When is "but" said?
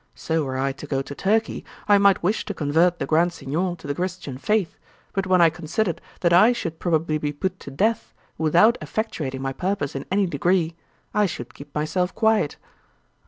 5.13-5.27